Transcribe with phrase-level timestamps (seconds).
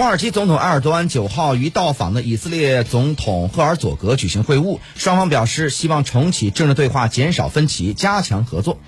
[0.00, 8.78] 土耳其总统埃尔多安九号与到访的以色列总统赫尔佐格举行会晤双方表示希望重启政治对话减少分歧加强合作。